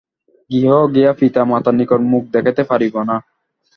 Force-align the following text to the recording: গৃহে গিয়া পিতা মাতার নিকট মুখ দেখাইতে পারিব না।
গৃহে 0.49 0.77
গিয়া 0.93 1.11
পিতা 1.19 1.41
মাতার 1.43 1.73
নিকট 1.73 2.01
মুখ 2.11 2.23
দেখাইতে 2.33 2.63
পারিব 2.63 2.95
না। 3.09 3.15